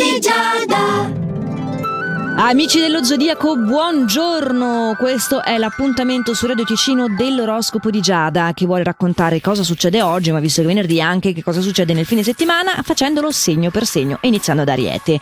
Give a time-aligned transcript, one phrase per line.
[0.00, 1.29] di Giada.
[2.42, 4.96] Amici dello Zodiaco, buongiorno!
[4.98, 10.32] Questo è l'appuntamento su Radio Ticino dell'oroscopo di Giada, che vuole raccontare cosa succede oggi,
[10.32, 14.18] ma visto che venerdì anche che cosa succede nel fine settimana, facendolo segno per segno
[14.22, 15.20] iniziando da Ariete.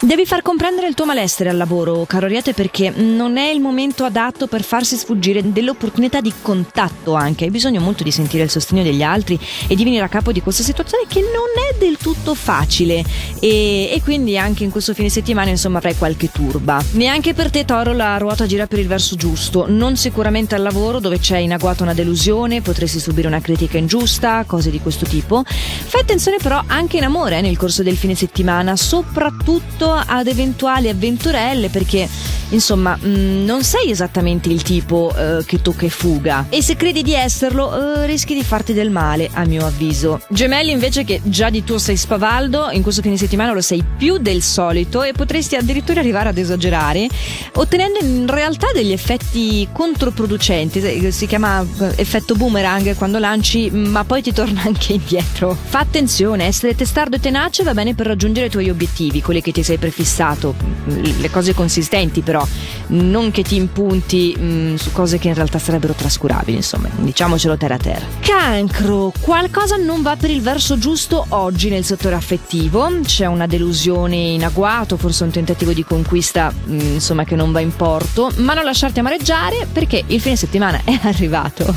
[0.00, 4.04] Devi far comprendere il tuo malessere al lavoro, caro Ariete, perché non è il momento
[4.04, 7.46] adatto per farsi sfuggire dell'opportunità di contatto anche.
[7.46, 10.40] Hai bisogno molto di sentire il sostegno degli altri e di venire a capo di
[10.40, 13.02] questa situazione che non è del tutto facile.
[13.40, 16.82] E, e quindi anche in questo fine settimana, insomma, avrai qualche turbo turba.
[16.92, 19.66] Neanche per te, Toro, la ruota gira per il verso giusto.
[19.68, 24.44] Non sicuramente al lavoro, dove c'è in agguato una delusione, potresti subire una critica ingiusta,
[24.46, 25.42] cose di questo tipo.
[25.44, 30.88] Fai attenzione però anche in amore eh, nel corso del fine settimana, soprattutto ad eventuali
[30.88, 32.08] avventurelle, perché
[32.50, 36.46] insomma mh, mm, non sei esattamente il tipo eh, che tocca e fuga.
[36.48, 40.20] E se credi di esserlo, eh, rischi di farti del male, a mio avviso.
[40.28, 44.18] Gemelli, invece, che già di tuo sei spavaldo, in questo fine settimana lo sei più
[44.18, 47.08] del solito e potresti addirittura arrivare ad esagerare,
[47.54, 51.10] ottenendo in realtà degli effetti controproducenti.
[51.10, 55.56] Si chiama eh, effetto boomerang quando lanci, ma poi ti torna anche indietro.
[55.60, 59.52] Fa attenzione, essere testardo e tenace va bene per raggiungere i tuoi obiettivi, quelli che
[59.52, 60.54] ti sei prefissato,
[60.84, 62.39] le cose consistenti però,
[62.88, 67.56] non che ti impunti mh, mm, su cose che in realtà sarebbero trascurabili, insomma, diciamocelo
[67.56, 68.06] terra a terra.
[68.20, 74.16] Cancro, qualcosa non va per il verso giusto oggi nel settore affettivo, c'è una delusione
[74.16, 78.30] in agguato, forse un tentativo di conquista vista mm, insomma che non va in porto,
[78.36, 81.74] ma non lasciarti amareggiare perché il fine settimana è arrivato.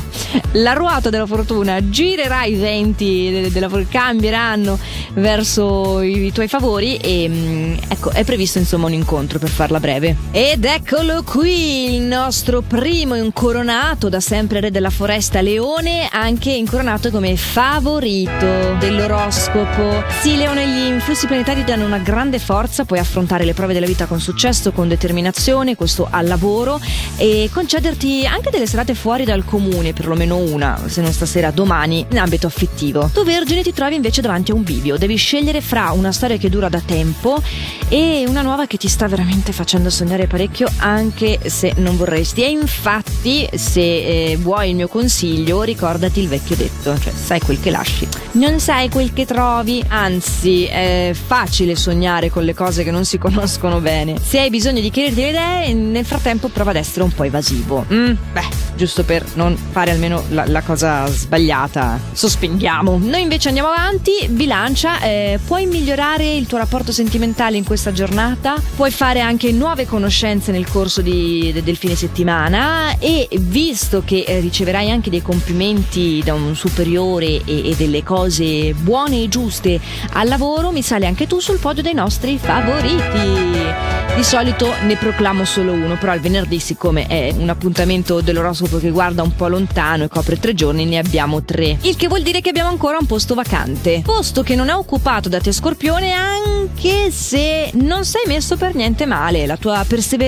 [0.52, 4.78] La ruota della fortuna girerà i venti della fortuna, cambieranno
[5.14, 10.16] verso i tuoi favori e mm, ecco, è previsto insomma un incontro per farla breve.
[10.54, 17.10] Ed eccolo qui il nostro primo incoronato da sempre re della foresta Leone, anche incoronato
[17.10, 20.04] come favorito dell'oroscopo.
[20.20, 24.06] Sì, Leone, gli influssi planetari danno una grande forza, puoi affrontare le prove della vita
[24.06, 26.80] con successo con determinazione, questo al lavoro
[27.16, 32.18] e concederti anche delle serate fuori dal comune, perlomeno una, se non stasera, domani, in
[32.20, 33.10] ambito affettivo.
[33.12, 36.48] Tu Vergine ti trovi invece davanti a un bivio, devi scegliere fra una storia che
[36.48, 37.42] dura da tempo
[37.88, 40.42] e una nuova che ti sta veramente facendo sognare parecchio
[40.78, 42.42] anche se non vorresti.
[42.42, 47.60] E infatti, se eh, vuoi il mio consiglio, ricordati il vecchio detto, cioè sai quel
[47.60, 48.06] che lasci.
[48.32, 53.18] Non sai quel che trovi, anzi è facile sognare con le cose che non si
[53.18, 54.16] conoscono bene.
[54.22, 57.86] Se hai bisogno di chiarirti le idee, nel frattempo prova ad essere un po' evasivo.
[57.92, 61.98] Mm, beh, giusto per non fare almeno la, la, cosa sbagliata.
[62.12, 62.98] Sospendiamo.
[63.02, 64.12] Noi invece andiamo avanti.
[64.28, 69.86] Bilancia, eh, puoi migliorare il tuo rapporto sentimentale in questa giornata, puoi fare anche nuove
[69.86, 75.22] conoscenze nel corso di, de, del fine settimana e visto che eh, riceverai anche dei
[75.22, 79.80] complimenti da un superiore e, e delle cose buone e giuste
[80.12, 83.92] al lavoro, mi sale anche tu sul podio dei nostri favoriti.
[84.14, 88.90] Di solito ne proclamo solo uno, però il venerdì, siccome è un appuntamento dell'oroscopo che
[88.90, 91.78] guarda un po' lontano e copre tre giorni, ne abbiamo tre.
[91.80, 94.02] Il che vuol dire che abbiamo ancora un posto vacante.
[94.04, 99.04] Posto che non è occupato da te scorpione anche se non sei messo per niente
[99.04, 99.46] male.
[99.46, 100.23] La tua perseveranza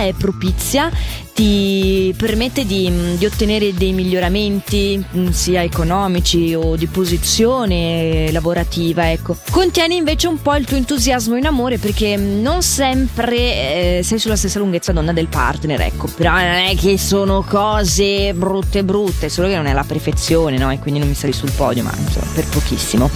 [0.00, 0.90] è propizia
[1.36, 9.36] ti permette di, di, ottenere dei miglioramenti mm, sia economici o di posizione lavorativa ecco.
[9.50, 14.34] Contieni invece un po' il tuo entusiasmo in amore perché non sempre eh, sei sulla
[14.34, 16.08] stessa lunghezza d'onda del partner ecco.
[16.16, 20.70] Però non è che sono cose brutte brutte solo che non è la perfezione no?
[20.72, 23.10] E quindi non mi sali sul podio ma insomma per pochissimo.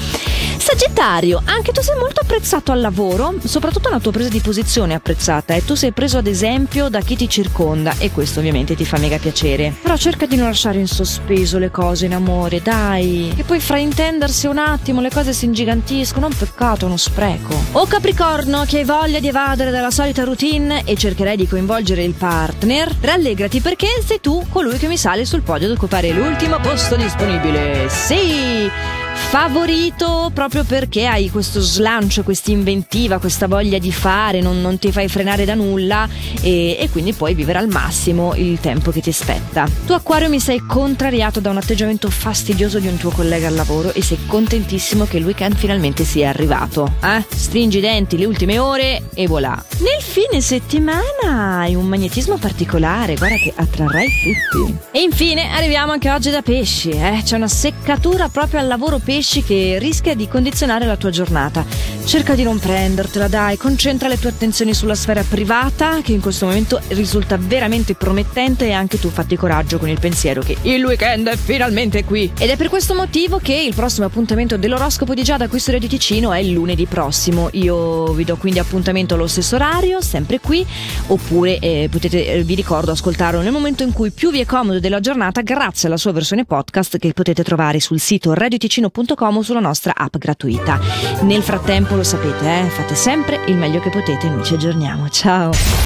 [0.58, 4.96] Sagittario, anche tu sei molto apprezzato al lavoro, soprattutto la tua presa di posizione è
[4.96, 8.84] apprezzata e tu sei preso ad esempio da chi ti circonda e questo ovviamente ti
[8.84, 9.74] fa mega piacere.
[9.82, 14.46] Però cerca di non lasciare in sospeso le cose in amore, dai, che poi fraintendersi
[14.46, 17.54] un attimo le cose si ingigantiscono, un peccato, uno spreco.
[17.72, 22.14] O Capricorno, che hai voglia di evadere dalla solita routine e cercherai di coinvolgere il
[22.14, 26.96] partner, rallegrati perché sei tu colui che mi sale sul podio ad occupare l'ultimo posto
[26.96, 27.88] disponibile.
[27.88, 28.99] Sì!
[29.30, 34.90] Favorito proprio perché hai questo slancio, questa inventiva, questa voglia di fare, non, non ti
[34.90, 36.08] fai frenare da nulla
[36.40, 39.68] e, e, quindi puoi vivere al massimo il tempo che ti aspetta.
[39.86, 43.92] Tu Acquario mi sei contrariato da un atteggiamento fastidioso di un tuo collega al lavoro
[43.92, 46.94] e sei contentissimo che il weekend finalmente sia arrivato.
[47.02, 47.24] Eh?
[47.28, 49.62] Stringi i denti le ultime ore e voilà.
[49.78, 54.08] Nel fine settimana hai un magnetismo particolare, guarda che attrarrai
[54.50, 54.76] tutti.
[54.90, 57.20] E infine arriviamo anche oggi da pesci, eh?
[57.22, 61.66] c'è una seccatura proprio al lavoro pesci pesci che rischia di condizionare la tua giornata.
[62.04, 66.46] Cerca di non prendertela, dai, concentra le tue attenzioni sulla sfera privata, che in questo
[66.46, 71.26] momento risulta veramente promettente e anche tu fatti coraggio con il pensiero che il weekend
[71.26, 72.30] è finalmente qui.
[72.38, 75.88] Ed è per questo motivo che il prossimo appuntamento dell'oroscopo di Giada qui su Radio
[75.88, 77.48] Ticino è il lunedì prossimo.
[77.54, 80.64] Io vi do quindi appuntamento allo stesso orario, sempre qui,
[81.08, 84.78] oppure eh, potete, eh, vi ricordo, ascoltarlo nel momento in cui più vi è comodo
[84.78, 89.60] della giornata grazie alla sua versione podcast che potete trovare sul sito radioticino.com o sulla
[89.60, 90.78] nostra app gratuita.
[91.22, 95.08] Nel frattempo lo sapete, eh, fate sempre il meglio che potete, noi ci aggiorniamo.
[95.08, 95.78] Ciao!